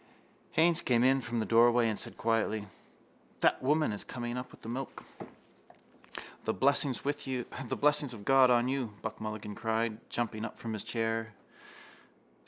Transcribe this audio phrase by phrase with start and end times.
[0.53, 2.65] Haines came in from the doorway and said quietly:
[3.41, 5.03] —That woman is coming up with the milk.
[6.45, 8.95] —The blessings of God on you!
[9.03, 11.33] Buck Mulligan cried, jumping up from his chair.